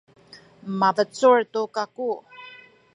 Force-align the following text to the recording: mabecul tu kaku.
mabecul 0.79 1.41
tu 1.51 1.61
kaku. 1.75 2.09